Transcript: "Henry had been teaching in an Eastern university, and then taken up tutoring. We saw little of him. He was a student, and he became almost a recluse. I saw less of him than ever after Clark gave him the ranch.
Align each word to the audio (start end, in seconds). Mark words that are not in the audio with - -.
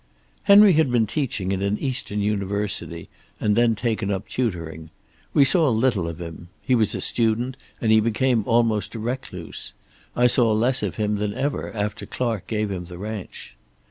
"Henry 0.45 0.73
had 0.73 0.91
been 0.91 1.05
teaching 1.05 1.51
in 1.51 1.61
an 1.61 1.77
Eastern 1.77 2.21
university, 2.21 3.07
and 3.39 3.55
then 3.55 3.75
taken 3.75 4.09
up 4.09 4.27
tutoring. 4.27 4.89
We 5.31 5.45
saw 5.45 5.69
little 5.69 6.07
of 6.07 6.19
him. 6.19 6.49
He 6.59 6.73
was 6.73 6.95
a 6.95 7.01
student, 7.01 7.55
and 7.79 7.91
he 7.91 7.99
became 7.99 8.43
almost 8.47 8.95
a 8.95 8.99
recluse. 8.99 9.73
I 10.15 10.25
saw 10.25 10.53
less 10.53 10.81
of 10.81 10.95
him 10.95 11.17
than 11.17 11.35
ever 11.35 11.71
after 11.75 12.07
Clark 12.07 12.47
gave 12.47 12.71
him 12.71 12.85
the 12.85 12.97
ranch. 12.97 13.55